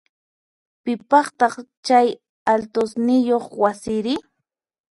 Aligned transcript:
Piqpataq 0.83 1.53
chay 1.85 2.07
altosniyoq 2.51 3.45
wasiri? 3.61 4.15